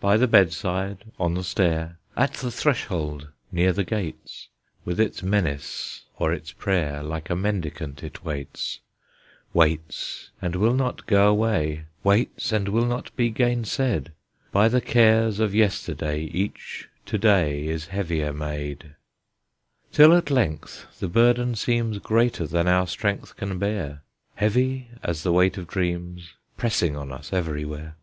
[0.00, 4.48] By the bedside, on the stair, At the threshold, near the gates,
[4.84, 8.80] With its menace or its prayer, Like a mendicant it waits;
[9.52, 14.10] Waits, and will not go away; Waits, and will not be gainsaid;
[14.50, 18.96] By the cares of yesterday Each to day is heavier made;
[19.92, 24.02] Till at length the burden seems Greater than our strength can bear,
[24.34, 27.94] Heavy as the weight of dreams, Pressing on us everywhere.